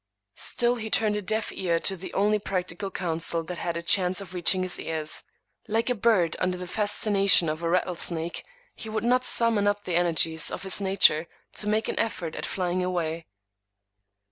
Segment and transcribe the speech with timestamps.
[0.39, 4.17] Still he turned a deaf ear to the only practical counsel that had a chance
[4.17, 5.23] for reaching his ears.
[5.67, 8.43] Like a bird under the fascination of a rattlesnake,
[8.75, 12.47] he would not summon up the energies of his nature to make an effort at
[12.47, 13.27] flying away.